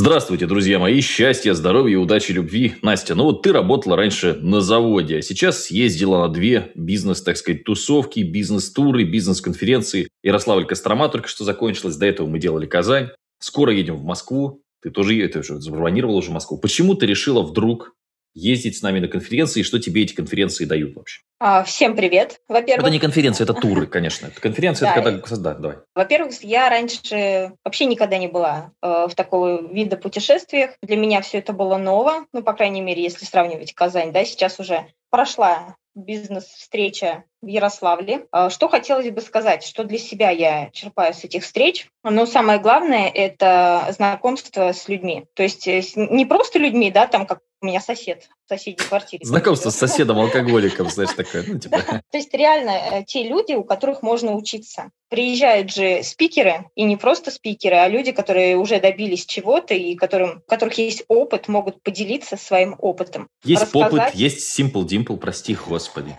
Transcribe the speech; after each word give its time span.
Здравствуйте, 0.00 0.46
друзья 0.46 0.78
мои. 0.78 1.00
Счастья, 1.00 1.54
здоровья, 1.54 1.98
удачи, 1.98 2.30
любви. 2.30 2.76
Настя, 2.82 3.16
ну 3.16 3.24
вот 3.24 3.42
ты 3.42 3.52
работала 3.52 3.96
раньше 3.96 4.38
на 4.40 4.60
заводе, 4.60 5.18
а 5.18 5.22
сейчас 5.22 5.64
съездила 5.64 6.20
на 6.20 6.28
две 6.28 6.70
бизнес, 6.76 7.20
так 7.20 7.36
сказать, 7.36 7.64
тусовки, 7.64 8.20
бизнес-туры, 8.20 9.02
бизнес-конференции. 9.02 10.06
Ярославль 10.22 10.66
Кострома 10.66 11.08
только 11.08 11.26
что 11.26 11.42
закончилась. 11.42 11.96
До 11.96 12.06
этого 12.06 12.28
мы 12.28 12.38
делали 12.38 12.66
Казань. 12.66 13.08
Скоро 13.40 13.72
едем 13.72 13.96
в 13.96 14.04
Москву. 14.04 14.62
Ты 14.82 14.90
тоже 14.90 15.20
это 15.20 15.40
уже 15.40 15.60
забронировала 15.60 16.18
уже 16.18 16.30
Москву. 16.30 16.58
Почему 16.58 16.94
ты 16.94 17.04
решила 17.04 17.42
вдруг 17.42 17.96
ездить 18.38 18.78
с 18.78 18.82
нами 18.82 19.00
на 19.00 19.08
конференции, 19.08 19.60
и 19.60 19.64
что 19.64 19.78
тебе 19.78 20.02
эти 20.02 20.14
конференции 20.14 20.64
дают 20.64 20.94
вообще? 20.94 21.22
А, 21.40 21.62
всем 21.64 21.96
привет. 21.96 22.40
Во-первых... 22.48 22.84
Это 22.84 22.92
не 22.92 22.98
конференция, 22.98 23.44
это 23.44 23.54
туры, 23.60 23.86
конечно. 23.86 24.30
Конференция, 24.40 24.90
это 24.90 25.20
когда... 25.20 25.36
Да, 25.36 25.54
давай. 25.54 25.76
Во-первых, 25.94 26.42
я 26.42 26.68
раньше 26.68 27.52
вообще 27.64 27.86
никогда 27.86 28.18
не 28.18 28.28
была 28.28 28.72
э, 28.82 29.06
в 29.08 29.14
такого 29.14 29.72
вида 29.72 29.96
путешествиях. 29.96 30.72
Для 30.82 30.96
меня 30.96 31.20
все 31.20 31.38
это 31.38 31.52
было 31.52 31.76
ново, 31.76 32.26
ну, 32.32 32.42
по 32.42 32.52
крайней 32.52 32.80
мере, 32.80 33.02
если 33.02 33.24
сравнивать 33.24 33.74
Казань, 33.74 34.12
да, 34.12 34.24
сейчас 34.24 34.58
уже 34.60 34.86
прошла 35.10 35.76
бизнес-встреча 35.94 37.24
в 37.42 37.46
Ярославле. 37.46 38.26
А, 38.30 38.50
что 38.50 38.68
хотелось 38.68 39.10
бы 39.10 39.20
сказать, 39.20 39.64
что 39.64 39.84
для 39.84 39.98
себя 39.98 40.30
я 40.30 40.70
черпаю 40.70 41.12
с 41.12 41.24
этих 41.24 41.42
встреч? 41.42 41.88
Но 42.04 42.26
самое 42.26 42.58
главное– 42.58 43.08
это 43.14 43.88
знакомство 43.90 44.72
с 44.72 44.88
людьми. 44.88 45.24
То 45.34 45.42
есть 45.42 45.66
э, 45.66 45.82
не 45.96 46.24
просто 46.24 46.58
людьми, 46.58 46.90
да, 46.90 47.06
там 47.06 47.26
как 47.26 47.40
у 47.60 47.66
меня 47.66 47.80
сосед 47.80 48.28
в 48.46 48.48
соседней 48.48 48.86
квартире. 48.86 49.24
Знакомство 49.24 49.70
с 49.70 49.76
соседом-алкоголиком, 49.76 50.88
знаешь, 50.90 51.12
такое. 51.14 51.44
Ну, 51.46 51.58
типа. 51.58 51.82
да. 51.86 52.02
То 52.10 52.18
есть 52.18 52.32
реально 52.32 52.70
э, 52.70 53.04
те 53.04 53.24
люди, 53.28 53.52
у 53.54 53.64
которых 53.64 54.02
можно 54.02 54.34
учиться. 54.34 54.90
Приезжают 55.08 55.72
же 55.72 56.02
спикеры, 56.02 56.66
и 56.74 56.84
не 56.84 56.96
просто 56.96 57.30
спикеры, 57.30 57.76
а 57.76 57.88
люди, 57.88 58.12
которые 58.12 58.56
уже 58.56 58.80
добились 58.80 59.26
чего-то, 59.26 59.74
и 59.74 59.94
которым, 59.94 60.42
у 60.46 60.50
которых 60.50 60.78
есть 60.78 61.04
опыт, 61.08 61.48
могут 61.48 61.82
поделиться 61.82 62.36
своим 62.36 62.76
опытом. 62.78 63.28
Есть 63.42 63.74
опыт, 63.74 64.14
есть 64.14 64.58
Simple 64.58 64.84
Dimple, 64.84 65.16
прости, 65.16 65.54
господи. 65.54 66.16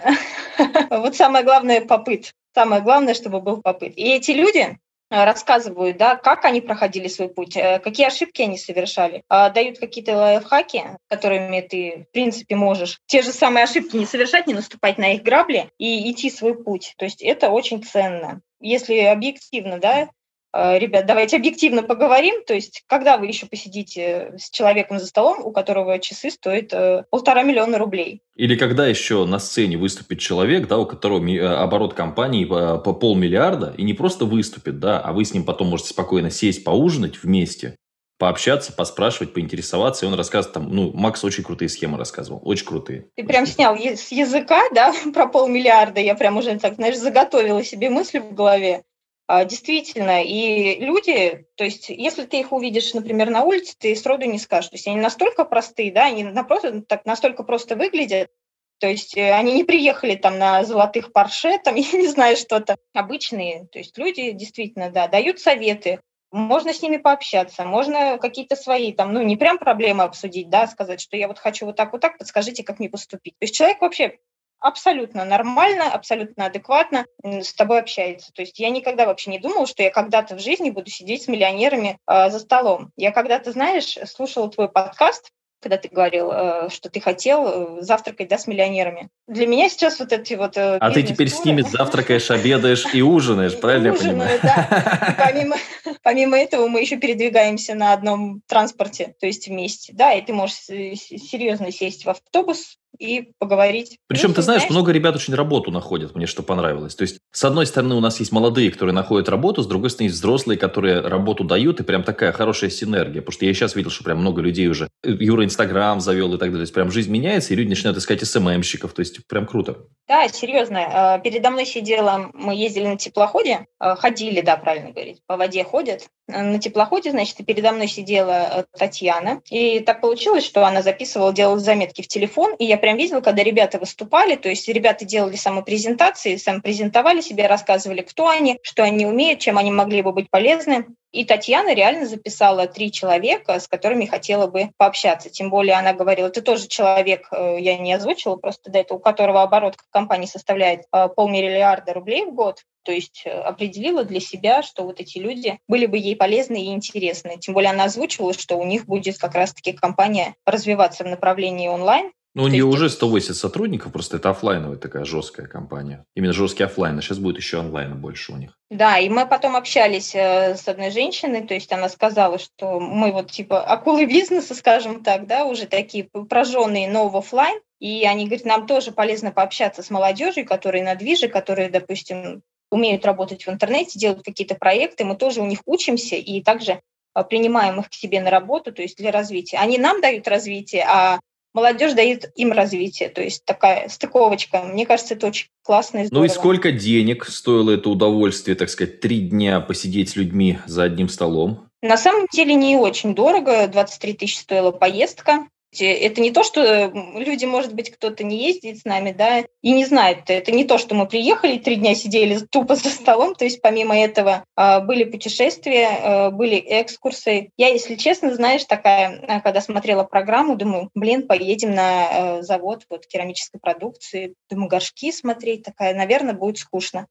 Вот 0.89 1.15
самое 1.15 1.45
главное– 1.45 1.81
попыт. 1.87 2.33
Самое 2.53 2.81
главное, 2.81 3.13
чтобы 3.13 3.39
был 3.41 3.61
попыт. 3.61 3.93
И 3.95 4.03
эти 4.09 4.31
люди, 4.31 4.77
рассказывают, 5.09 5.97
да, 5.97 6.15
как 6.15 6.45
они 6.45 6.61
проходили 6.61 7.07
свой 7.07 7.29
путь, 7.29 7.57
э, 7.57 7.79
какие 7.79 8.07
ошибки 8.07 8.41
они 8.41 8.57
совершали, 8.57 9.23
а, 9.29 9.49
дают 9.49 9.79
какие-то 9.79 10.15
лайфхаки, 10.15 10.97
которыми 11.07 11.61
ты, 11.61 12.05
в 12.09 12.13
принципе, 12.13 12.55
можешь 12.55 12.99
те 13.07 13.21
же 13.21 13.31
самые 13.31 13.63
ошибки 13.63 13.95
не 13.95 14.05
совершать, 14.05 14.47
не 14.47 14.53
наступать 14.53 14.97
на 14.97 15.13
их 15.13 15.23
грабли 15.23 15.69
и 15.77 16.11
идти 16.11 16.29
свой 16.29 16.61
путь. 16.61 16.93
То 16.97 17.05
есть 17.05 17.21
это 17.21 17.49
очень 17.49 17.83
ценно. 17.83 18.41
Если 18.61 18.99
объективно, 18.99 19.79
да, 19.79 20.09
Э, 20.09 20.18
ребят, 20.53 21.05
давайте 21.05 21.37
объективно 21.37 21.83
поговорим. 21.83 22.43
То 22.45 22.53
есть, 22.53 22.83
когда 22.87 23.17
вы 23.17 23.27
еще 23.27 23.45
посидите 23.45 24.33
с 24.37 24.49
человеком 24.49 24.99
за 24.99 25.05
столом, 25.05 25.45
у 25.45 25.51
которого 25.51 25.99
часы 25.99 26.31
стоят 26.31 26.73
э, 26.73 27.03
полтора 27.09 27.43
миллиона 27.43 27.77
рублей? 27.77 28.21
Или 28.35 28.55
когда 28.55 28.87
еще 28.87 29.25
на 29.25 29.39
сцене 29.39 29.77
выступит 29.77 30.19
человек, 30.19 30.67
да, 30.67 30.77
у 30.77 30.85
которого 30.85 31.23
э, 31.27 31.39
оборот 31.39 31.93
компании 31.93 32.45
по, 32.45 32.77
по 32.77 32.93
полмиллиарда, 32.93 33.75
и 33.77 33.83
не 33.83 33.93
просто 33.93 34.25
выступит, 34.25 34.79
да, 34.79 34.99
а 34.99 35.13
вы 35.13 35.25
с 35.25 35.33
ним 35.33 35.43
потом 35.43 35.67
можете 35.67 35.89
спокойно 35.89 36.31
сесть, 36.31 36.63
поужинать 36.63 37.21
вместе, 37.21 37.75
пообщаться, 38.19 38.73
поспрашивать, 38.73 39.33
поинтересоваться, 39.33 40.05
и 40.05 40.09
он 40.09 40.13
рассказывает 40.13 40.53
там, 40.53 40.69
ну, 40.69 40.91
Макс 40.93 41.23
очень 41.23 41.43
крутые 41.43 41.69
схемы 41.69 41.97
рассказывал, 41.97 42.41
очень 42.43 42.65
крутые. 42.65 43.07
Ты 43.15 43.23
прям 43.23 43.45
снял 43.45 43.75
с 43.75 44.11
языка, 44.11 44.61
да, 44.73 44.93
про 45.13 45.27
полмиллиарда, 45.27 46.01
я 46.01 46.15
прям 46.15 46.37
уже, 46.37 46.59
так, 46.59 46.75
знаешь, 46.75 46.97
заготовила 46.97 47.63
себе 47.63 47.89
мысли 47.89 48.19
в 48.19 48.33
голове. 48.33 48.83
А, 49.31 49.45
действительно, 49.45 50.23
и 50.23 50.79
люди, 50.79 51.45
то 51.55 51.63
есть 51.63 51.89
если 51.89 52.25
ты 52.25 52.39
их 52.39 52.51
увидишь, 52.51 52.95
например, 52.95 53.29
на 53.29 53.43
улице, 53.43 53.75
ты 53.77 53.95
сроду 53.95 54.25
не 54.25 54.39
скажешь. 54.39 54.71
То 54.71 54.75
есть 54.75 54.87
они 54.87 54.97
настолько 54.97 55.45
простые, 55.45 55.91
да, 55.91 56.05
они 56.05 56.23
напротив, 56.23 56.83
так, 56.87 57.05
настолько 57.05 57.43
просто 57.43 57.75
выглядят, 57.75 58.31
то 58.79 58.87
есть 58.87 59.15
э, 59.15 59.31
они 59.33 59.53
не 59.53 59.63
приехали 59.63 60.15
там 60.15 60.39
на 60.39 60.63
золотых 60.63 61.13
парше, 61.13 61.59
там, 61.63 61.75
я 61.75 61.99
не 61.99 62.07
знаю, 62.07 62.37
что-то. 62.37 62.77
Обычные, 62.95 63.67
то 63.67 63.77
есть 63.77 63.99
люди 63.99 64.31
действительно, 64.31 64.89
да, 64.89 65.07
дают 65.07 65.39
советы, 65.39 66.01
можно 66.31 66.73
с 66.73 66.81
ними 66.81 66.97
пообщаться, 66.97 67.65
можно 67.65 68.17
какие-то 68.17 68.55
свои, 68.55 68.93
там, 68.93 69.13
ну, 69.13 69.21
не 69.21 69.37
прям 69.37 69.59
проблемы 69.59 70.05
обсудить, 70.05 70.49
да, 70.49 70.65
сказать, 70.65 71.01
что 71.01 71.17
я 71.17 71.27
вот 71.27 71.37
хочу 71.37 71.67
вот 71.67 71.75
так, 71.75 71.91
вот 71.91 72.01
так, 72.01 72.17
подскажите, 72.17 72.63
как 72.63 72.79
мне 72.79 72.89
поступить. 72.89 73.37
То 73.37 73.43
есть 73.43 73.53
человек 73.53 73.79
вообще 73.81 74.17
абсолютно 74.59 75.25
нормально, 75.25 75.91
абсолютно 75.91 76.45
адекватно 76.45 77.05
с 77.23 77.53
тобой 77.53 77.79
общается. 77.79 78.31
То 78.33 78.41
есть 78.41 78.59
я 78.59 78.69
никогда 78.69 79.05
вообще 79.05 79.31
не 79.31 79.39
думала, 79.39 79.65
что 79.65 79.83
я 79.83 79.89
когда-то 79.89 80.35
в 80.35 80.39
жизни 80.39 80.69
буду 80.69 80.89
сидеть 80.89 81.23
с 81.23 81.27
миллионерами 81.27 81.97
э, 82.07 82.29
за 82.29 82.39
столом. 82.39 82.91
Я 82.95 83.11
когда-то, 83.11 83.51
знаешь, 83.51 83.97
слушала 84.05 84.49
твой 84.49 84.69
подкаст, 84.69 85.31
когда 85.61 85.77
ты 85.77 85.89
говорил, 85.89 86.31
э, 86.31 86.69
что 86.69 86.89
ты 86.89 86.99
хотел 87.01 87.79
э, 87.79 87.81
завтракать 87.81 88.29
да, 88.29 88.37
с 88.37 88.47
миллионерами. 88.47 89.09
Для 89.27 89.45
меня 89.45 89.69
сейчас 89.69 89.99
вот 89.99 90.11
эти 90.11 90.35
вот... 90.35 90.57
Э, 90.57 90.77
а 90.77 90.91
ты 90.91 91.03
теперь 91.03 91.29
с 91.29 91.43
ними 91.43 91.61
завтракаешь, 91.61 92.31
обедаешь 92.31 92.93
и 92.93 93.01
ужинаешь, 93.01 93.57
правильно 93.61 93.87
я 93.87 93.93
понимаю? 93.93 94.39
да. 94.41 95.15
Помимо, 95.17 95.57
помимо 96.01 96.37
этого 96.37 96.67
мы 96.67 96.81
еще 96.81 96.97
передвигаемся 96.97 97.75
на 97.75 97.93
одном 97.93 98.41
транспорте, 98.47 99.15
то 99.19 99.25
есть 99.25 99.47
вместе. 99.47 99.93
Да, 99.93 100.13
и 100.13 100.21
ты 100.21 100.33
можешь 100.33 100.55
серьезно 100.55 101.71
сесть 101.71 102.05
в 102.05 102.09
автобус, 102.09 102.78
и 102.99 103.31
поговорить. 103.39 103.97
Причем, 104.07 104.29
ну, 104.29 104.35
ты 104.35 104.41
знаешь, 104.41 104.59
знаешь, 104.59 104.71
много 104.71 104.91
ребят 104.91 105.15
очень 105.15 105.33
работу 105.33 105.71
находят, 105.71 106.15
мне 106.15 106.25
что 106.25 106.43
понравилось. 106.43 106.95
То 106.95 107.03
есть, 107.03 107.19
с 107.31 107.43
одной 107.43 107.65
стороны, 107.65 107.95
у 107.95 107.99
нас 107.99 108.19
есть 108.19 108.31
молодые, 108.31 108.71
которые 108.71 108.93
находят 108.93 109.29
работу, 109.29 109.63
с 109.63 109.67
другой 109.67 109.89
стороны, 109.89 110.09
есть 110.09 110.19
взрослые, 110.19 110.57
которые 110.57 111.01
работу 111.01 111.43
дают, 111.43 111.79
и 111.79 111.83
прям 111.83 112.03
такая 112.03 112.31
хорошая 112.31 112.69
синергия. 112.69 113.21
Потому 113.21 113.33
что 113.33 113.45
я 113.45 113.53
сейчас 113.53 113.75
видел, 113.75 113.91
что 113.91 114.03
прям 114.03 114.19
много 114.19 114.41
людей 114.41 114.67
уже, 114.67 114.89
Юра 115.03 115.45
Инстаграм 115.45 115.99
завел 115.99 116.29
и 116.33 116.37
так 116.37 116.49
далее. 116.49 116.57
То 116.57 116.61
есть, 116.61 116.73
прям 116.73 116.91
жизнь 116.91 117.11
меняется, 117.11 117.53
и 117.53 117.57
люди 117.57 117.69
начинают 117.69 117.97
искать 117.97 118.25
СММщиков. 118.25 118.93
То 118.93 118.99
есть, 118.99 119.25
прям 119.27 119.45
круто. 119.45 119.77
Да, 120.09 120.27
серьезно. 120.27 121.19
Э, 121.19 121.21
передо 121.23 121.51
мной 121.51 121.67
сидела, 121.67 122.31
мы 122.33 122.55
ездили 122.55 122.87
на 122.87 122.97
теплоходе, 122.97 123.67
э, 123.79 123.95
ходили, 123.95 124.41
да, 124.41 124.57
правильно 124.57 124.89
говорить, 124.89 125.21
по 125.27 125.37
воде 125.37 125.63
ходят. 125.63 126.07
Э, 126.27 126.41
на 126.41 126.57
теплоходе, 126.57 127.11
значит, 127.11 127.39
и 127.39 127.43
передо 127.43 127.71
мной 127.71 127.87
сидела 127.87 128.65
Татьяна. 128.75 129.41
И 129.51 129.79
так 129.81 130.01
получилось, 130.01 130.43
что 130.43 130.65
она 130.65 130.81
записывала, 130.81 131.31
делала 131.31 131.59
заметки 131.59 132.01
в 132.01 132.07
телефон, 132.07 132.55
и 132.55 132.65
я 132.65 132.77
прям 132.77 132.88
видела, 132.97 133.21
когда 133.21 133.43
ребята 133.43 133.79
выступали, 133.79 134.35
то 134.35 134.49
есть 134.49 134.67
ребята 134.67 135.05
делали 135.05 135.35
самопрезентации, 135.35 136.35
сам 136.37 136.61
презентовали 136.61 137.21
себя, 137.21 137.47
рассказывали, 137.47 138.01
кто 138.01 138.27
они, 138.27 138.59
что 138.61 138.83
они 138.83 139.05
умеют, 139.05 139.39
чем 139.39 139.57
они 139.57 139.71
могли 139.71 140.01
бы 140.01 140.11
быть 140.11 140.29
полезны. 140.29 140.85
И 141.11 141.25
Татьяна 141.25 141.73
реально 141.73 142.05
записала 142.05 142.67
три 142.67 142.91
человека, 142.91 143.59
с 143.59 143.67
которыми 143.67 144.05
хотела 144.05 144.45
бы 144.45 144.69
пообщаться. 144.77 145.29
Тем 145.29 145.49
более 145.49 145.73
она 145.73 145.93
говорила, 145.93 146.27
это 146.27 146.41
тоже 146.43 146.67
человек, 146.67 147.27
э, 147.31 147.57
я 147.59 147.77
не 147.79 147.93
озвучила, 147.93 148.35
просто 148.35 148.69
до 148.69 148.79
этого, 148.79 148.99
у 148.99 149.01
которого 149.01 149.41
оборот 149.41 149.75
компании 149.89 150.27
составляет 150.27 150.83
э, 150.91 151.07
полмиллиарда 151.09 151.93
рублей 151.93 152.25
в 152.25 152.33
год. 152.35 152.63
То 152.83 152.91
есть 152.91 153.23
э, 153.25 153.31
определила 153.31 154.03
для 154.03 154.19
себя, 154.19 154.61
что 154.61 154.83
вот 154.83 154.99
эти 154.99 155.17
люди 155.17 155.59
были 155.67 155.87
бы 155.87 155.97
ей 155.97 156.15
полезны 156.15 156.63
и 156.63 156.73
интересны. 156.73 157.37
Тем 157.39 157.55
более 157.55 157.71
она 157.71 157.85
озвучивала, 157.85 158.33
что 158.33 158.57
у 158.57 158.65
них 158.65 158.85
будет 158.85 159.17
как 159.17 159.33
раз-таки 159.33 159.73
компания 159.73 160.35
развиваться 160.45 161.03
в 161.03 161.07
направлении 161.07 161.67
онлайн, 161.67 162.11
ну, 162.35 162.43
у 162.43 162.47
нее 162.47 162.63
уже 162.63 162.89
180 162.89 163.35
сотрудников, 163.35 163.91
просто 163.91 164.17
это 164.17 164.29
офлайновая 164.29 164.77
такая 164.77 165.03
жесткая 165.03 165.47
компания. 165.47 166.05
Именно 166.15 166.33
жесткий 166.33 166.63
офлайн, 166.63 166.97
а 166.97 167.01
сейчас 167.01 167.17
будет 167.17 167.37
еще 167.37 167.59
онлайна 167.59 167.95
больше 167.95 168.33
у 168.33 168.37
них. 168.37 168.55
Да, 168.69 168.99
и 168.99 169.09
мы 169.09 169.25
потом 169.27 169.55
общались 169.55 170.13
э, 170.13 170.55
с 170.55 170.67
одной 170.67 170.91
женщиной, 170.91 171.41
то 171.47 171.55
есть 171.55 171.71
она 171.71 171.89
сказала, 171.89 172.37
что 172.37 172.79
мы 172.79 173.11
вот 173.11 173.31
типа 173.31 173.61
акулы 173.61 174.05
бизнеса, 174.05 174.53
скажем 174.53 175.03
так, 175.03 175.25
да, 175.25 175.45
уже 175.45 175.65
такие 175.65 176.03
прожженные, 176.03 176.87
но 176.87 177.09
в 177.09 177.17
офлайн, 177.17 177.59
и 177.79 178.05
они 178.05 178.25
говорят, 178.25 178.45
нам 178.45 178.67
тоже 178.67 178.91
полезно 178.91 179.31
пообщаться 179.31 179.81
с 179.81 179.89
молодежью, 179.89 180.45
которые 180.45 180.83
на 180.83 180.93
движе, 180.93 181.29
которые, 181.29 181.69
допустим, 181.69 182.43
умеют 182.69 183.05
работать 183.05 183.47
в 183.47 183.49
интернете, 183.49 183.97
делают 183.97 184.23
какие-то 184.23 184.53
проекты, 184.53 185.03
мы 185.03 185.15
тоже 185.15 185.41
у 185.41 185.45
них 185.45 185.61
учимся 185.65 186.15
и 186.15 186.43
также 186.43 186.79
э, 187.15 187.23
принимаем 187.23 187.79
их 187.79 187.89
к 187.89 187.93
себе 187.93 188.21
на 188.21 188.29
работу, 188.29 188.71
то 188.71 188.83
есть 188.83 188.97
для 188.97 189.11
развития. 189.11 189.57
Они 189.57 189.79
нам 189.79 189.99
дают 189.99 190.27
развитие, 190.27 190.85
а 190.87 191.19
молодежь 191.53 191.93
дает 191.93 192.31
им 192.35 192.51
развитие. 192.51 193.09
То 193.09 193.21
есть 193.21 193.45
такая 193.45 193.89
стыковочка. 193.89 194.63
Мне 194.63 194.85
кажется, 194.85 195.15
это 195.15 195.27
очень 195.27 195.47
классно 195.63 195.99
и 195.99 196.05
здорово. 196.05 196.25
Ну 196.25 196.25
и 196.25 196.35
сколько 196.35 196.71
денег 196.71 197.25
стоило 197.25 197.71
это 197.71 197.89
удовольствие, 197.89 198.55
так 198.55 198.69
сказать, 198.69 198.99
три 198.99 199.19
дня 199.21 199.59
посидеть 199.59 200.09
с 200.09 200.15
людьми 200.15 200.59
за 200.65 200.83
одним 200.83 201.09
столом? 201.09 201.69
На 201.81 201.97
самом 201.97 202.27
деле 202.31 202.55
не 202.55 202.75
очень 202.75 203.15
дорого. 203.15 203.67
23 203.67 204.13
тысячи 204.13 204.39
стоила 204.39 204.71
поездка. 204.71 205.47
Это 205.77 206.21
не 206.21 206.31
то, 206.31 206.43
что 206.43 206.91
люди, 207.15 207.45
может 207.45 207.75
быть, 207.75 207.91
кто-то 207.91 208.23
не 208.23 208.37
ездит 208.47 208.79
с 208.79 208.85
нами, 208.85 209.11
да, 209.11 209.45
и 209.61 209.71
не 209.71 209.85
знает. 209.85 210.29
Это 210.29 210.51
не 210.51 210.65
то, 210.65 210.79
что 210.79 210.95
мы 210.95 211.07
приехали, 211.07 211.59
три 211.59 211.75
дня 211.75 211.93
сидели 211.93 212.39
тупо 212.39 212.75
за 212.75 212.89
столом. 212.89 213.35
То 213.35 213.45
есть 213.45 213.61
помимо 213.61 213.97
этого 213.97 214.45
а, 214.55 214.79
были 214.79 215.03
путешествия, 215.03 215.87
а, 215.87 216.31
были 216.31 216.55
экскурсы. 216.55 217.51
Я, 217.55 217.67
если 217.67 217.95
честно, 217.95 218.33
знаешь, 218.33 218.65
такая, 218.65 219.41
когда 219.43 219.61
смотрела 219.61 220.03
программу, 220.03 220.55
думаю, 220.55 220.89
блин, 220.95 221.27
поедем 221.27 221.75
на 221.75 222.41
завод 222.41 222.85
вот 222.89 223.05
керамической 223.05 223.59
продукции, 223.59 224.33
думаю, 224.49 224.69
горшки 224.69 225.11
смотреть, 225.11 225.63
такая, 225.63 225.93
наверное, 225.93 226.33
будет 226.33 226.57
скучно. 226.57 227.07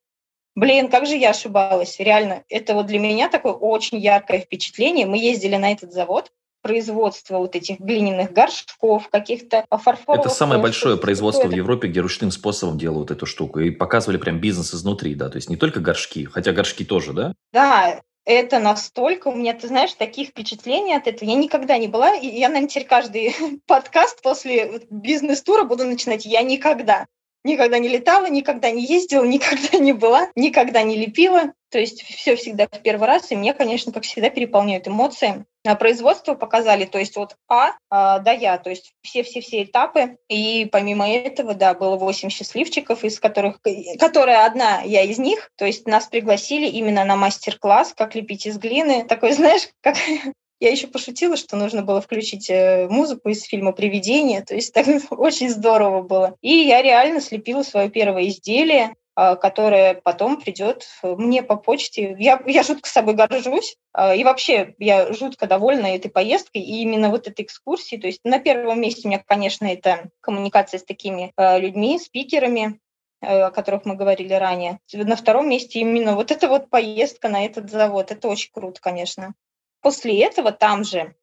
Блин, 0.58 0.88
как 0.88 1.06
же 1.06 1.14
я 1.14 1.30
ошибалась, 1.30 2.00
реально. 2.00 2.42
Это 2.48 2.74
вот 2.74 2.86
для 2.86 2.98
меня 2.98 3.28
такое 3.28 3.52
очень 3.52 3.98
яркое 3.98 4.40
впечатление. 4.40 5.06
Мы 5.06 5.18
ездили 5.18 5.54
на 5.54 5.70
этот 5.70 5.92
завод, 5.92 6.32
производство 6.62 7.38
вот 7.38 7.56
этих 7.56 7.80
глиняных 7.80 8.32
горшков, 8.32 9.08
каких-то 9.08 9.64
фарфоровых... 9.70 10.26
Это 10.26 10.34
самое 10.34 10.60
большое 10.60 10.96
производство 10.96 11.48
в 11.48 11.52
Европе, 11.52 11.88
где 11.88 12.00
ручным 12.00 12.30
способом 12.30 12.78
делают 12.78 13.10
эту 13.10 13.26
штуку. 13.26 13.60
И 13.60 13.70
показывали 13.70 14.18
прям 14.18 14.40
бизнес 14.40 14.74
изнутри, 14.74 15.14
да. 15.14 15.28
То 15.28 15.36
есть 15.36 15.50
не 15.50 15.56
только 15.56 15.80
горшки, 15.80 16.24
хотя 16.24 16.52
горшки 16.52 16.84
тоже, 16.84 17.12
да? 17.12 17.34
Да, 17.52 18.00
это 18.28 18.58
настолько, 18.58 19.28
у 19.28 19.34
меня, 19.34 19.54
ты 19.54 19.68
знаешь, 19.68 19.94
таких 19.94 20.28
впечатлений 20.28 20.94
от 20.94 21.06
этого. 21.06 21.30
Я 21.30 21.36
никогда 21.36 21.78
не 21.78 21.88
была, 21.88 22.14
и 22.14 22.26
я, 22.26 22.48
наверное, 22.48 22.68
теперь 22.68 22.86
каждый 22.86 23.34
подкаст 23.66 24.20
после 24.20 24.82
бизнес-тура 24.90 25.64
буду 25.64 25.84
начинать 25.84 26.26
«я 26.26 26.42
никогда». 26.42 27.06
Никогда 27.44 27.78
не 27.78 27.88
летала, 27.88 28.28
никогда 28.28 28.70
не 28.70 28.84
ездила, 28.84 29.24
никогда 29.26 29.78
не 29.78 29.94
была, 29.94 30.28
никогда 30.36 30.82
не 30.82 30.96
лепила. 30.96 31.54
То 31.70 31.78
есть 31.78 32.02
все 32.02 32.36
всегда 32.36 32.66
в 32.66 32.82
первый 32.82 33.06
раз, 33.06 33.30
и 33.30 33.36
меня, 33.36 33.54
конечно, 33.54 33.92
как 33.92 34.04
всегда, 34.04 34.28
переполняют 34.28 34.86
эмоции. 34.88 35.46
А 35.68 35.74
производство 35.74 36.32
показали, 36.32 36.86
то 36.86 36.98
есть 36.98 37.14
вот 37.16 37.36
А 37.46 37.72
а 37.90 38.20
до 38.20 38.32
Я, 38.32 38.56
то 38.56 38.70
есть 38.70 38.94
все-все-все 39.02 39.64
этапы. 39.64 40.16
И 40.30 40.66
помимо 40.72 41.06
этого, 41.06 41.52
да, 41.52 41.74
было 41.74 41.96
8 41.96 42.30
счастливчиков, 42.30 43.04
из 43.04 43.20
которых, 43.20 43.60
которая 43.98 44.46
одна 44.46 44.80
я 44.80 45.02
из 45.02 45.18
них. 45.18 45.50
То 45.56 45.66
есть 45.66 45.86
нас 45.86 46.06
пригласили 46.06 46.66
именно 46.66 47.04
на 47.04 47.16
мастер-класс, 47.16 47.92
как 47.94 48.14
лепить 48.14 48.46
из 48.46 48.56
глины. 48.56 49.04
Такой, 49.04 49.32
знаешь, 49.34 49.68
как 49.82 49.96
я 50.60 50.70
еще 50.70 50.86
пошутила, 50.86 51.36
что 51.36 51.56
нужно 51.56 51.82
было 51.82 52.00
включить 52.00 52.48
э, 52.48 52.88
музыку 52.88 53.28
из 53.28 53.42
фильма 53.42 53.72
«Привидение», 53.72 54.42
то 54.42 54.54
есть 54.54 54.72
так 54.72 54.86
очень 55.10 55.50
здорово 55.50 56.00
было. 56.00 56.34
И 56.40 56.50
я 56.50 56.80
реально 56.80 57.20
слепила 57.20 57.62
свое 57.62 57.90
первое 57.90 58.28
изделие, 58.28 58.94
которое 59.40 59.94
потом 59.94 60.40
придет 60.40 60.86
мне 61.02 61.42
по 61.42 61.56
почте. 61.56 62.14
Я, 62.18 62.40
я 62.46 62.62
жутко 62.62 62.88
собой 62.88 63.14
горжусь. 63.14 63.76
А, 63.92 64.14
и 64.14 64.22
вообще 64.22 64.76
я 64.78 65.12
жутко 65.12 65.48
довольна 65.48 65.86
этой 65.86 66.08
поездкой 66.08 66.62
и 66.62 66.82
именно 66.82 67.10
вот 67.10 67.26
этой 67.26 67.44
экскурсией. 67.44 68.00
То 68.00 68.06
есть 68.06 68.20
на 68.22 68.38
первом 68.38 68.80
месте 68.80 69.02
у 69.04 69.10
меня, 69.10 69.22
конечно, 69.26 69.66
это 69.66 70.10
коммуникация 70.20 70.78
с 70.78 70.84
такими 70.84 71.32
а, 71.36 71.58
людьми, 71.58 71.98
спикерами, 71.98 72.78
о 73.20 73.50
которых 73.50 73.84
мы 73.84 73.96
говорили 73.96 74.32
ранее. 74.34 74.78
На 74.92 75.16
втором 75.16 75.48
месте 75.48 75.80
именно 75.80 76.14
вот 76.14 76.30
эта 76.30 76.46
вот 76.46 76.70
поездка 76.70 77.28
на 77.28 77.44
этот 77.44 77.70
завод. 77.70 78.12
Это 78.12 78.28
очень 78.28 78.52
круто, 78.52 78.80
конечно. 78.80 79.34
После 79.80 80.22
этого 80.22 80.52
там 80.52 80.84
же 80.84 81.16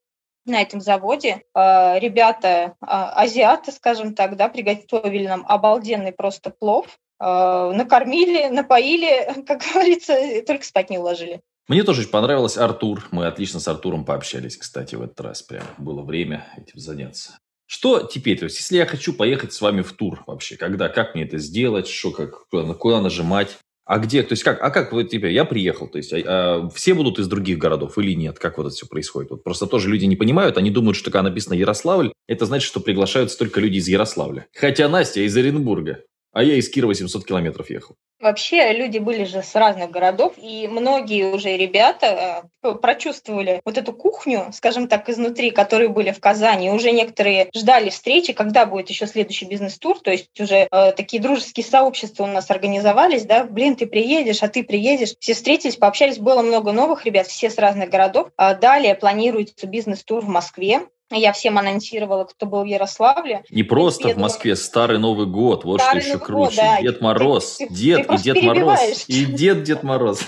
на 0.45 0.61
этом 0.61 0.79
заводе 0.79 1.43
э, 1.53 1.99
ребята, 1.99 2.47
э, 2.47 2.65
азиаты, 2.81 3.71
скажем 3.71 4.13
так, 4.13 4.35
да, 4.35 4.47
приготовили 4.47 5.27
нам 5.27 5.45
обалденный 5.47 6.11
просто 6.11 6.51
плов, 6.51 6.87
э, 6.87 7.04
накормили, 7.19 8.47
напоили, 8.49 9.43
как 9.47 9.61
говорится, 9.73 10.13
только 10.45 10.65
спать 10.65 10.89
не 10.89 10.97
уложили. 10.97 11.41
Мне 11.67 11.83
тоже 11.83 12.01
очень 12.01 12.11
понравилось 12.11 12.57
Артур. 12.57 13.07
Мы 13.11 13.25
отлично 13.25 13.59
с 13.59 13.67
Артуром 13.67 14.05
пообщались, 14.05 14.55
кстати, 14.55 14.95
в 14.95 15.01
этот 15.01 15.19
раз. 15.21 15.41
Прям 15.41 15.65
было 15.77 16.03
время 16.03 16.45
этим 16.57 16.79
заняться. 16.79 17.39
Что 17.67 18.01
теперь? 18.01 18.37
То 18.37 18.45
есть, 18.45 18.59
если 18.59 18.77
я 18.77 18.85
хочу 18.85 19.13
поехать 19.13 19.51
с 19.51 19.61
вами 19.61 19.81
в 19.81 19.93
тур 19.93 20.23
вообще, 20.27 20.55
когда, 20.55 20.89
как 20.89 21.15
мне 21.15 21.23
это 21.23 21.39
сделать, 21.39 21.87
что, 21.87 22.11
как, 22.11 22.47
куда, 22.49 22.73
куда 22.75 23.01
нажимать? 23.01 23.57
А 23.85 23.99
где, 23.99 24.23
то 24.23 24.33
есть 24.33 24.43
как, 24.43 24.61
а 24.63 24.71
как 24.71 24.93
вы 24.93 25.03
теперь, 25.03 25.31
я 25.31 25.45
приехал, 25.45 25.87
то 25.87 25.99
есть 25.99 26.11
а, 26.11 26.17
а, 26.25 26.69
все 26.69 26.95
будут 26.95 27.19
из 27.19 27.27
других 27.27 27.59
городов 27.59 27.99
или 27.99 28.13
нет, 28.13 28.39
как 28.39 28.57
вот 28.57 28.65
это 28.65 28.75
все 28.75 28.87
происходит? 28.87 29.29
Вот 29.29 29.43
просто 29.43 29.67
тоже 29.67 29.89
люди 29.89 30.05
не 30.05 30.15
понимают, 30.15 30.57
они 30.57 30.71
думают, 30.71 30.97
что 30.97 31.11
когда 31.11 31.29
написано 31.29 31.53
Ярославль, 31.53 32.11
это 32.27 32.47
значит, 32.47 32.67
что 32.67 32.79
приглашаются 32.79 33.37
только 33.37 33.61
люди 33.61 33.77
из 33.77 33.87
Ярославля. 33.87 34.47
Хотя 34.55 34.89
Настя 34.89 35.21
из 35.21 35.37
Оренбурга, 35.37 36.01
а 36.35 36.43
я 36.43 36.55
из 36.55 36.67
Кирова 36.69 36.93
700 36.93 37.25
километров 37.25 37.69
ехал. 37.69 37.95
Вообще 38.19 38.73
люди 38.73 38.97
были 38.97 39.23
же 39.23 39.41
с 39.41 39.55
разных 39.55 39.89
городов, 39.89 40.33
и 40.35 40.67
многие 40.67 41.33
уже 41.33 41.55
ребята 41.55 42.49
э, 42.61 42.73
прочувствовали 42.73 43.61
вот 43.63 43.77
эту 43.77 43.93
кухню, 43.93 44.47
скажем 44.51 44.89
так, 44.89 45.07
изнутри, 45.07 45.51
которые 45.51 45.87
были 45.87 46.11
в 46.11 46.19
Казани. 46.19 46.69
Уже 46.71 46.91
некоторые 46.91 47.49
ждали 47.55 47.89
встречи, 47.89 48.33
когда 48.33 48.65
будет 48.65 48.89
еще 48.89 49.07
следующий 49.07 49.45
бизнес-тур, 49.45 49.99
то 49.99 50.11
есть 50.11 50.37
уже 50.37 50.67
э, 50.69 50.91
такие 50.91 51.21
дружеские 51.21 51.65
сообщества 51.65 52.25
у 52.25 52.27
нас 52.27 52.51
организовались, 52.51 53.25
да, 53.25 53.45
блин, 53.45 53.77
ты 53.77 53.85
приедешь, 53.85 54.43
а 54.43 54.49
ты 54.49 54.63
приедешь. 54.63 55.15
Все 55.19 55.35
встретились, 55.35 55.77
пообщались, 55.77 56.17
было 56.17 56.41
много 56.41 56.73
новых 56.73 57.05
ребят, 57.05 57.27
все 57.27 57.49
с 57.49 57.57
разных 57.57 57.89
городов. 57.89 58.29
А 58.35 58.55
далее 58.55 58.95
планируется 58.95 59.67
бизнес-тур 59.67 60.21
в 60.21 60.27
Москве, 60.27 60.81
я 61.11 61.33
всем 61.33 61.57
анонсировала, 61.57 62.25
кто 62.25 62.45
был 62.45 62.63
в 62.63 62.65
Ярославле. 62.65 63.43
Не 63.49 63.63
просто 63.63 64.09
в 64.09 64.17
Москве, 64.17 64.55
Старый 64.55 64.97
Новый 64.97 65.27
год, 65.27 65.63
вот 65.63 65.81
Старый 65.81 66.01
что 66.01 66.09
еще 66.09 66.17
Новый 66.17 66.25
круче. 66.25 66.55
Год, 66.55 66.55
да. 66.55 66.81
Дед 66.81 67.01
Мороз, 67.01 67.55
ты, 67.57 67.67
дед 67.69 68.07
ты, 68.07 68.07
ты 68.07 68.15
и 68.15 68.17
Дед 68.23 68.43
Мороз, 68.43 69.05
и 69.07 69.25
дед 69.25 69.63
Дед 69.63 69.83
Мороз. 69.83 70.19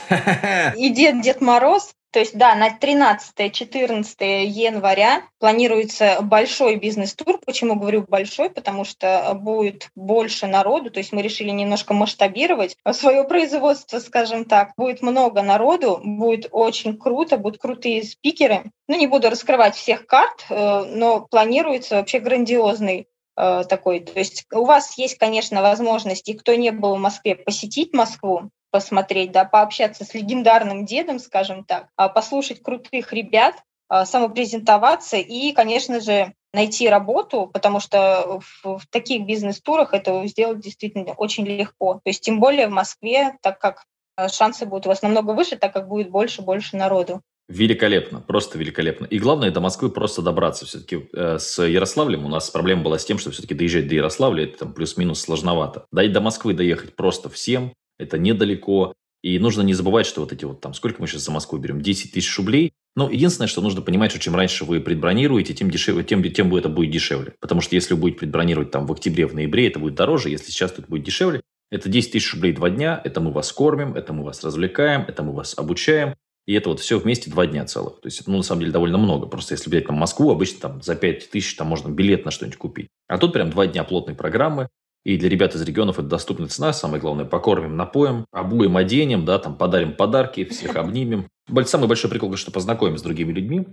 И 0.76 0.90
дед 0.90 1.22
Дед 1.22 1.42
Мороз, 1.42 1.92
то 2.12 2.20
есть, 2.20 2.38
да, 2.38 2.56
на 2.56 2.70
13-14 2.70 4.46
января 4.46 5.24
планируется 5.40 6.20
большой 6.22 6.78
бизнес-тур. 6.78 7.40
Почему 7.46 7.76
говорю 7.76 8.06
большой? 8.08 8.50
Потому 8.50 8.86
что 8.86 9.34
будет 9.36 9.90
больше 9.96 10.48
народу. 10.48 10.90
То 10.90 11.00
есть 11.00 11.12
мы 11.12 11.22
решили 11.22 11.50
немножко 11.50 11.94
масштабировать 11.94 12.78
свое 12.94 13.24
производство, 13.26 14.00
скажем 14.00 14.46
так. 14.46 14.72
Будет 14.78 15.02
много 15.02 15.42
народу, 15.42 16.00
будет 16.04 16.48
очень 16.52 16.98
круто, 16.98 17.38
будут 17.38 17.62
крутые 17.62 18.04
спикеры. 18.04 18.72
Ну, 18.88 18.98
не 18.98 19.08
буду 19.08 19.30
раскрывать 19.30 19.76
всех 19.76 20.08
карт, 20.08 20.46
э, 20.50 20.86
но 20.86 21.22
планируется 21.22 21.96
вообще 21.96 22.20
грандиозный 22.20 23.08
такой. 23.38 24.00
То 24.00 24.18
есть 24.18 24.46
у 24.52 24.66
вас 24.66 24.98
есть, 24.98 25.20
конечно, 25.20 25.62
возможность, 25.62 26.28
и 26.28 26.34
кто 26.34 26.56
не 26.56 26.72
был 26.72 26.96
в 26.96 27.00
Москве, 27.00 27.36
посетить 27.36 27.94
Москву 27.94 28.50
посмотреть, 28.72 29.32
да, 29.32 29.46
пообщаться 29.46 30.04
с 30.06 30.14
легендарным 30.14 30.86
дедом, 30.86 31.20
скажем 31.20 31.64
так, 31.64 31.88
а, 31.96 32.10
послушать 32.10 32.62
крутых 32.62 33.14
ребят, 33.14 33.56
а, 33.90 34.06
самопрезентоваться 34.06 35.18
и, 35.18 35.52
конечно 35.54 36.00
же, 36.00 36.34
найти 36.54 36.90
работу, 36.90 37.50
потому 37.52 37.80
что 37.80 38.40
в, 38.40 38.80
в 38.80 38.88
таких 38.90 39.26
бизнес-турах 39.26 39.94
это 39.94 40.26
сделать 40.28 40.60
действительно 40.60 41.14
очень 41.14 41.46
легко. 41.46 41.96
То 41.96 42.02
есть 42.10 42.22
тем 42.22 42.40
более 42.40 42.68
в 42.68 42.72
Москве, 42.72 43.38
так 43.42 43.60
как 43.60 43.86
а, 44.16 44.30
шансы 44.30 44.66
будут 44.66 44.86
у 44.86 44.90
вас 44.90 45.02
намного 45.02 45.32
выше, 45.32 45.56
так 45.58 45.74
как 45.74 45.88
будет 45.88 46.10
больше-больше 46.10 46.78
народу. 46.78 47.22
Великолепно, 47.50 48.20
просто 48.20 48.58
великолепно. 48.58 49.06
И 49.06 49.20
главное, 49.20 49.52
до 49.52 49.62
Москвы 49.62 49.90
просто 49.90 50.22
добраться. 50.22 50.66
Все-таки 50.66 51.08
э, 51.14 51.38
с 51.40 51.64
Ярославлем 51.64 52.26
у 52.26 52.28
нас 52.30 52.50
проблема 52.50 52.84
была 52.84 53.00
с 53.00 53.06
тем, 53.06 53.18
что 53.18 53.32
все-таки 53.32 53.54
доезжать 53.54 53.88
до 53.88 53.96
Ярославля, 53.96 54.44
это 54.44 54.60
там 54.60 54.74
плюс-минус 54.74 55.22
сложновато. 55.22 55.86
Да 55.92 56.04
и 56.04 56.10
до 56.10 56.20
Москвы 56.20 56.54
доехать 56.54 56.96
просто 56.96 57.30
всем, 57.30 57.74
это 57.98 58.18
недалеко. 58.18 58.94
И 59.24 59.40
нужно 59.40 59.62
не 59.62 59.74
забывать, 59.74 60.06
что 60.06 60.22
вот 60.22 60.34
эти 60.34 60.44
вот 60.44 60.60
там, 60.60 60.74
сколько 60.74 61.02
мы 61.02 61.08
сейчас 61.08 61.24
за 61.24 61.32
Москву 61.32 61.58
берем, 61.58 61.82
10 61.82 62.12
тысяч 62.12 62.38
рублей. 62.38 62.74
Но 62.98 63.10
единственное, 63.10 63.48
что 63.48 63.62
нужно 63.62 63.82
понимать, 63.82 64.12
что 64.12 64.20
чем 64.20 64.36
раньше 64.36 64.66
вы 64.66 64.82
предбронируете, 64.82 65.54
тем 65.54 65.72
дешевле, 65.72 66.04
тем, 66.04 66.22
тем 66.32 66.54
это 66.54 66.68
будет 66.68 66.92
дешевле. 66.92 67.34
Потому 67.40 67.62
что 67.62 67.76
если 67.76 67.94
вы 67.94 68.02
будете 68.02 68.20
предбронировать 68.20 68.72
там 68.72 68.86
в 68.88 68.92
октябре, 68.92 69.26
в 69.26 69.34
ноябре, 69.34 69.68
это 69.68 69.80
будет 69.80 69.96
дороже. 69.96 70.30
Если 70.30 70.52
сейчас 70.52 70.74
это 70.74 70.84
будет 70.84 71.04
дешевле, 71.04 71.42
это 71.72 71.90
10 71.90 72.12
тысяч 72.12 72.34
рублей 72.34 72.54
два 72.54 72.70
дня, 72.70 73.00
это 73.04 73.22
мы 73.22 73.32
вас 73.32 73.52
кормим, 73.52 73.96
это 73.96 74.14
мы 74.14 74.24
вас 74.24 74.44
развлекаем, 74.44 75.06
это 75.08 75.24
мы 75.24 75.34
вас 75.34 75.58
обучаем. 75.58 76.16
И 76.48 76.54
это 76.54 76.70
вот 76.70 76.80
все 76.80 76.98
вместе 76.98 77.30
два 77.30 77.46
дня 77.46 77.66
целых. 77.66 78.00
То 78.00 78.08
есть, 78.08 78.26
ну, 78.26 78.38
на 78.38 78.44
самом 78.44 78.62
деле, 78.62 78.72
довольно 78.72 78.98
много. 78.98 79.28
Просто 79.28 79.54
если 79.54 79.70
взять 79.70 79.86
там 79.86 79.98
Москву, 79.98 80.32
обычно 80.32 80.60
там 80.62 80.82
за 80.82 80.96
5 80.96 81.30
тысяч 81.30 81.56
там 81.56 81.68
можно 81.68 81.90
билет 81.90 82.24
на 82.24 82.32
что-нибудь 82.32 82.58
купить. 82.58 82.88
А 83.08 83.18
тут 83.18 83.34
прям 83.34 83.50
два 83.50 83.68
дня 83.68 83.84
плотной 83.84 84.16
программы. 84.16 84.70
И 85.04 85.18
для 85.18 85.30
ребят 85.30 85.56
из 85.56 85.62
регионов 85.62 86.00
это 86.00 86.08
доступная 86.08 86.48
цена. 86.48 86.72
Самое 86.72 87.02
главное, 87.02 87.26
покормим, 87.26 87.76
напоем, 87.76 88.26
обуем, 88.32 88.78
оденем, 88.78 89.26
да, 89.26 89.40
там 89.40 89.58
подарим 89.58 89.94
подарки, 89.94 90.46
всех 90.46 90.78
обнимем. 90.78 91.28
Самый 91.66 91.88
большой 91.88 92.10
прикол, 92.10 92.34
что 92.38 92.52
познакомим 92.52 92.98
с 92.98 93.02
другими 93.02 93.34
людьми. 93.34 93.66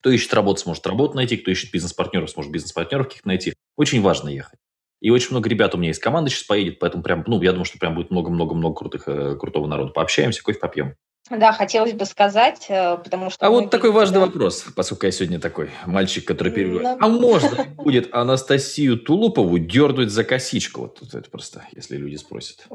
Кто 0.00 0.10
ищет 0.10 0.32
работу, 0.32 0.60
сможет 0.60 0.86
работу 0.86 1.16
найти, 1.16 1.36
кто 1.36 1.50
ищет 1.50 1.72
бизнес-партнеров, 1.72 2.30
сможет 2.30 2.52
бизнес-партнеров 2.52 3.08
каких-то 3.08 3.28
найти. 3.28 3.54
Очень 3.76 4.02
важно 4.02 4.28
ехать. 4.28 4.58
И 5.00 5.10
очень 5.10 5.30
много 5.32 5.48
ребят 5.48 5.74
у 5.74 5.78
меня 5.78 5.90
из 5.90 5.98
команды 5.98 6.30
сейчас 6.30 6.44
поедет, 6.44 6.78
поэтому 6.78 7.02
прям, 7.02 7.24
ну, 7.26 7.42
я 7.42 7.52
думаю, 7.52 7.64
что 7.64 7.78
прям 7.78 7.94
будет 7.94 8.10
много-много-много 8.10 8.74
крутых, 8.74 9.08
э, 9.08 9.36
крутого 9.36 9.66
народа. 9.66 9.92
Пообщаемся, 9.92 10.42
кофе 10.42 10.58
попьем. 10.58 10.94
Да, 11.30 11.52
хотелось 11.52 11.92
бы 11.92 12.04
сказать, 12.06 12.66
э, 12.68 12.98
потому 13.02 13.30
что... 13.30 13.46
А 13.46 13.50
вот 13.50 13.70
такой 13.70 13.92
важный 13.92 14.18
да. 14.18 14.26
вопрос, 14.26 14.64
поскольку 14.74 15.06
я 15.06 15.12
сегодня 15.12 15.38
такой 15.38 15.70
мальчик, 15.86 16.26
который 16.26 16.52
перебивает. 16.52 16.98
Но... 17.00 17.06
А 17.06 17.08
можно 17.08 17.64
будет 17.76 18.12
Анастасию 18.12 18.98
Тулупову 18.98 19.58
дернуть 19.58 20.10
за 20.10 20.24
косичку? 20.24 20.82
Вот 20.82 20.98
тут 20.98 21.14
это 21.14 21.30
просто, 21.30 21.64
если 21.72 21.96
люди 21.96 22.16
спросят. 22.16 22.66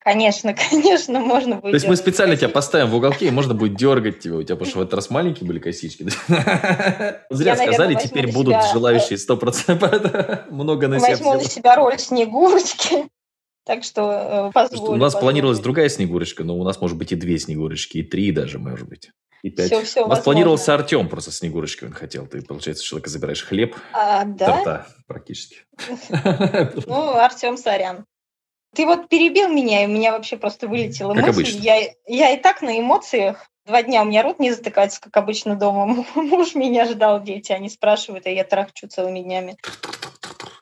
Конечно, 0.00 0.54
конечно, 0.70 1.20
можно 1.20 1.56
будет. 1.56 1.70
То 1.70 1.76
есть 1.76 1.86
мы 1.86 1.94
специально 1.94 2.36
тебя 2.36 2.48
поставим 2.48 2.88
в 2.88 2.94
уголке, 2.96 3.28
и 3.28 3.30
можно 3.30 3.54
будет 3.54 3.76
дергать 3.76 4.18
тебя. 4.18 4.36
У 4.36 4.42
тебя, 4.42 4.56
потому 4.56 4.68
что 4.68 4.78
в 4.78 4.82
этот 4.82 4.94
раз 4.94 5.10
маленькие 5.10 5.46
были 5.46 5.58
косички. 5.58 6.06
Зря 7.30 7.56
сказали, 7.56 7.94
теперь 7.94 8.32
будут 8.32 8.56
желающие 8.72 9.18
100% 9.18 10.50
много 10.50 10.88
на 10.88 10.98
себя 10.98 11.10
Возьму 11.10 11.34
на 11.34 11.44
себя 11.44 11.76
роль 11.76 11.98
Снегурочки. 11.98 13.08
Так 13.64 13.84
что 13.84 14.48
э, 14.48 14.52
позволю. 14.52 14.92
У 14.92 14.96
нас 14.96 15.12
позволю. 15.12 15.20
планировалась 15.20 15.60
другая 15.60 15.88
Снегурочка, 15.88 16.44
но 16.44 16.56
у 16.56 16.64
нас 16.64 16.80
может 16.80 16.96
быть 16.96 17.12
и 17.12 17.16
две 17.16 17.38
Снегурочки, 17.38 17.98
и 17.98 18.02
три 18.02 18.32
даже, 18.32 18.58
может 18.58 18.88
быть. 18.88 19.10
И 19.42 19.50
пять. 19.50 19.66
Все, 19.66 19.82
все 19.82 20.00
у 20.00 20.02
нас 20.04 20.18
возможно. 20.18 20.24
планировался 20.24 20.74
Артем 20.74 21.08
просто 21.08 21.32
Снегурочкой 21.32 21.88
он 21.88 21.94
хотел. 21.94 22.26
Ты, 22.26 22.42
получается, 22.42 22.84
человека 22.84 23.10
забираешь 23.10 23.42
хлеб, 23.42 23.76
а, 23.92 24.24
да? 24.24 24.46
торта 24.46 24.86
практически. 25.06 25.64
Ну, 26.86 27.16
Артем, 27.16 27.56
сорян. 27.56 28.04
Ты 28.74 28.86
вот 28.86 29.08
перебил 29.08 29.48
меня, 29.48 29.82
и 29.82 29.86
у 29.86 29.90
меня 29.90 30.12
вообще 30.12 30.36
просто 30.36 30.68
вылетела 30.68 31.14
как 31.14 31.26
мысль. 31.26 31.40
Обычно. 31.40 31.58
Я, 31.58 31.92
я 32.06 32.34
и 32.34 32.40
так 32.40 32.62
на 32.62 32.78
эмоциях. 32.78 33.46
Два 33.66 33.82
дня 33.82 34.02
у 34.02 34.04
меня 34.04 34.22
рот 34.22 34.38
не 34.38 34.52
затыкается, 34.52 35.00
как 35.00 35.16
обычно 35.16 35.56
дома. 35.56 36.04
Муж 36.14 36.54
меня 36.54 36.86
ждал, 36.86 37.22
дети, 37.22 37.52
они 37.52 37.68
спрашивают, 37.68 38.26
а 38.26 38.30
я 38.30 38.44
трахчу 38.44 38.88
целыми 38.88 39.20
днями. 39.20 39.56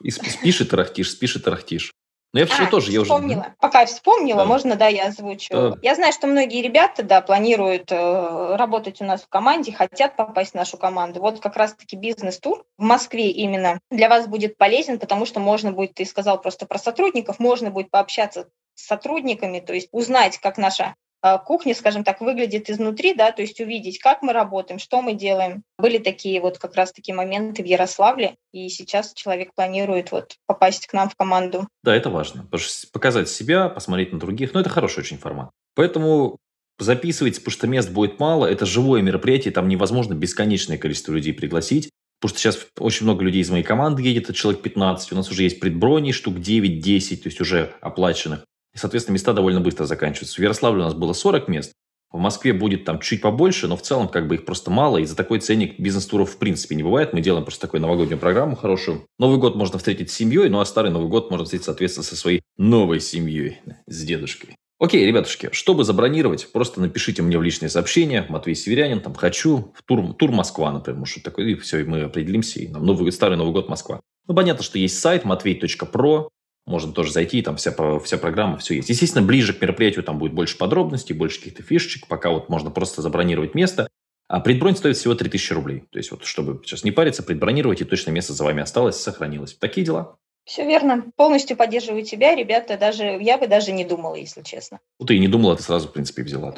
И 0.00 0.10
спишь 0.10 0.60
и 0.60 0.64
тарахтишь, 0.64 1.10
спишь 1.10 1.36
и 1.36 1.40
тарахтишь. 1.40 1.92
Но 2.32 2.40
я 2.40 2.46
вчера 2.46 2.66
а, 2.66 2.70
тоже, 2.70 2.92
я 2.92 3.02
вспомнила. 3.02 3.40
уже... 3.40 3.54
Пока 3.58 3.86
вспомнила, 3.86 4.40
Да. 4.40 4.44
можно, 4.44 4.76
да, 4.76 4.86
я 4.88 5.06
озвучу. 5.06 5.48
Да. 5.50 5.74
Я 5.80 5.94
знаю, 5.94 6.12
что 6.12 6.26
многие 6.26 6.60
ребята, 6.60 7.02
да, 7.02 7.22
планируют 7.22 7.90
э, 7.90 8.56
работать 8.56 9.00
у 9.00 9.04
нас 9.04 9.22
в 9.22 9.28
команде, 9.28 9.72
хотят 9.72 10.14
попасть 10.14 10.52
в 10.52 10.54
нашу 10.54 10.76
команду. 10.76 11.20
Вот 11.20 11.40
как 11.40 11.56
раз-таки 11.56 11.96
бизнес-тур 11.96 12.64
в 12.76 12.82
Москве 12.82 13.30
именно 13.30 13.80
для 13.90 14.10
вас 14.10 14.26
будет 14.26 14.58
полезен, 14.58 14.98
потому 14.98 15.24
что 15.24 15.40
можно 15.40 15.72
будет, 15.72 15.94
ты 15.94 16.04
сказал 16.04 16.40
просто 16.40 16.66
про 16.66 16.78
сотрудников, 16.78 17.38
можно 17.38 17.70
будет 17.70 17.90
пообщаться 17.90 18.48
с 18.74 18.86
сотрудниками, 18.86 19.60
то 19.60 19.72
есть 19.72 19.88
узнать, 19.90 20.38
как 20.38 20.58
наша 20.58 20.94
э, 21.22 21.38
кухня, 21.44 21.74
скажем 21.74 22.04
так, 22.04 22.20
выглядит 22.20 22.70
изнутри, 22.70 23.14
да, 23.14 23.32
то 23.32 23.42
есть 23.42 23.60
увидеть, 23.60 23.98
как 23.98 24.22
мы 24.22 24.32
работаем, 24.32 24.78
что 24.78 25.02
мы 25.02 25.14
делаем. 25.14 25.62
Были 25.78 25.98
такие 25.98 26.40
вот 26.40 26.58
как 26.58 26.74
раз-таки 26.74 27.12
моменты 27.12 27.62
в 27.62 27.66
Ярославле, 27.66 28.36
и 28.52 28.68
сейчас 28.68 29.12
человек 29.14 29.54
планирует 29.54 30.12
вот 30.12 30.36
попасть 30.46 30.86
к 30.86 30.92
нам 30.92 31.08
в 31.08 31.16
команду. 31.16 31.68
Да, 31.82 31.94
это 31.94 32.10
важно. 32.10 32.42
Потому 32.42 32.60
что 32.60 32.86
показать 32.92 33.28
себя, 33.28 33.68
посмотреть 33.68 34.12
на 34.12 34.18
других, 34.18 34.54
ну, 34.54 34.60
это 34.60 34.70
хороший 34.70 35.00
очень 35.00 35.18
формат. 35.18 35.50
Поэтому 35.74 36.38
записывайте, 36.78 37.40
потому 37.40 37.52
что 37.52 37.66
мест 37.66 37.90
будет 37.90 38.18
мало. 38.20 38.46
Это 38.46 38.66
живое 38.66 39.02
мероприятие, 39.02 39.52
там 39.52 39.68
невозможно 39.68 40.14
бесконечное 40.14 40.78
количество 40.78 41.12
людей 41.12 41.32
пригласить. 41.32 41.90
Потому 42.20 42.30
что 42.30 42.38
сейчас 42.40 42.66
очень 42.78 43.04
много 43.04 43.22
людей 43.22 43.42
из 43.42 43.50
моей 43.50 43.62
команды 43.62 44.02
едет, 44.02 44.24
это 44.24 44.34
человек 44.34 44.62
15. 44.62 45.12
У 45.12 45.16
нас 45.16 45.30
уже 45.30 45.44
есть 45.44 45.60
предброни, 45.60 46.10
штук 46.10 46.36
9-10, 46.36 47.16
то 47.18 47.28
есть 47.28 47.40
уже 47.40 47.74
оплаченных. 47.80 48.44
И, 48.74 48.78
соответственно, 48.78 49.14
места 49.14 49.32
довольно 49.32 49.60
быстро 49.60 49.84
заканчиваются. 49.84 50.36
В 50.36 50.42
Ярославле 50.42 50.82
у 50.82 50.84
нас 50.84 50.94
было 50.94 51.12
40 51.12 51.48
мест. 51.48 51.72
В 52.10 52.18
Москве 52.18 52.54
будет 52.54 52.84
там 52.84 53.00
чуть 53.00 53.20
побольше, 53.20 53.68
но 53.68 53.76
в 53.76 53.82
целом 53.82 54.08
как 54.08 54.28
бы 54.28 54.36
их 54.36 54.46
просто 54.46 54.70
мало. 54.70 54.96
И 54.96 55.04
за 55.04 55.14
такой 55.14 55.40
ценник 55.40 55.78
бизнес-туров 55.78 56.30
в 56.30 56.38
принципе 56.38 56.74
не 56.74 56.82
бывает. 56.82 57.12
Мы 57.12 57.20
делаем 57.20 57.44
просто 57.44 57.60
такую 57.60 57.82
новогоднюю 57.82 58.18
программу 58.18 58.56
хорошую. 58.56 59.06
Новый 59.18 59.38
год 59.38 59.56
можно 59.56 59.78
встретить 59.78 60.10
с 60.10 60.14
семьей, 60.14 60.48
ну 60.48 60.60
а 60.60 60.64
старый 60.64 60.90
Новый 60.90 61.08
год 61.08 61.30
можно 61.30 61.44
встретить, 61.44 61.66
соответственно, 61.66 62.04
со 62.04 62.16
своей 62.16 62.40
новой 62.56 63.00
семьей, 63.00 63.60
с 63.86 64.02
дедушкой. 64.04 64.56
Окей, 64.80 65.04
ребятушки, 65.04 65.50
чтобы 65.50 65.82
забронировать, 65.82 66.52
просто 66.52 66.80
напишите 66.80 67.20
мне 67.20 67.36
в 67.36 67.42
личные 67.42 67.68
сообщения, 67.68 68.24
Матвей 68.28 68.54
Северянин, 68.54 69.00
там, 69.00 69.12
хочу, 69.12 69.72
в 69.74 69.82
тур, 69.82 70.14
тур 70.14 70.30
Москва, 70.30 70.70
например, 70.70 71.00
может, 71.00 71.24
такой, 71.24 71.50
и 71.50 71.54
все, 71.56 71.80
и 71.80 71.84
мы 71.84 72.02
определимся, 72.02 72.60
и 72.60 72.68
нам 72.68 72.86
новый, 72.86 73.10
старый 73.10 73.36
Новый 73.36 73.52
год 73.52 73.68
Москва. 73.68 74.00
Ну, 74.28 74.36
понятно, 74.36 74.62
что 74.62 74.78
есть 74.78 75.00
сайт 75.00 75.24
matvey.pro, 75.24 76.28
можно 76.68 76.92
тоже 76.92 77.12
зайти, 77.12 77.42
там 77.42 77.56
вся, 77.56 77.74
вся 77.98 78.18
программа, 78.18 78.58
все 78.58 78.74
есть. 78.74 78.88
Естественно, 78.88 79.24
ближе 79.24 79.54
к 79.54 79.60
мероприятию 79.60 80.04
там 80.04 80.18
будет 80.18 80.32
больше 80.32 80.56
подробностей, 80.58 81.14
больше 81.14 81.38
каких-то 81.38 81.62
фишечек, 81.62 82.06
пока 82.06 82.30
вот 82.30 82.48
можно 82.48 82.70
просто 82.70 83.02
забронировать 83.02 83.54
место. 83.54 83.88
А 84.28 84.40
предбронь 84.40 84.76
стоит 84.76 84.96
всего 84.96 85.14
3000 85.14 85.52
рублей. 85.54 85.84
То 85.90 85.98
есть 85.98 86.10
вот, 86.10 86.24
чтобы 86.24 86.60
сейчас 86.64 86.84
не 86.84 86.90
париться, 86.90 87.22
предбронировать, 87.22 87.80
и 87.80 87.84
точно 87.84 88.10
место 88.10 88.34
за 88.34 88.44
вами 88.44 88.62
осталось, 88.62 89.00
сохранилось. 89.00 89.54
Такие 89.54 89.86
дела. 89.86 90.18
Все 90.44 90.66
верно. 90.66 91.04
Полностью 91.16 91.56
поддерживаю 91.56 92.02
тебя, 92.04 92.34
ребята. 92.34 92.76
Даже 92.76 93.04
я 93.20 93.38
бы 93.38 93.46
даже 93.46 93.72
не 93.72 93.84
думала, 93.84 94.14
если 94.14 94.42
честно. 94.42 94.80
Ну, 95.00 95.06
ты 95.06 95.16
и 95.16 95.18
не 95.18 95.28
думала, 95.28 95.56
ты 95.56 95.62
сразу, 95.62 95.88
в 95.88 95.92
принципе, 95.92 96.22
взяла. 96.22 96.54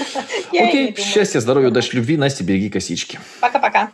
И 0.52 0.58
Окей, 0.58 0.94
счастья, 0.96 1.40
здоровья, 1.40 1.68
удачи, 1.68 1.94
любви. 1.96 2.16
Настя, 2.16 2.44
береги 2.44 2.70
косички. 2.70 3.18
Пока-пока. 3.40 3.92